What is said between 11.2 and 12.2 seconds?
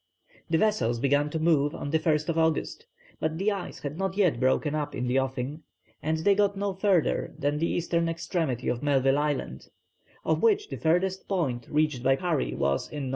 point reached by